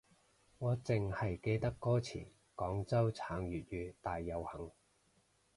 [0.57, 4.71] 我淨係記得歌詞廣州撐粵語大遊行